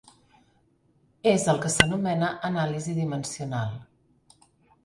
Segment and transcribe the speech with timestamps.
[1.31, 3.77] És el que s'anomena anàlisi dimensional.